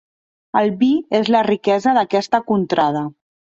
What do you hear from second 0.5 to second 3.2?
El vi és la riquesa d'aquesta contrada.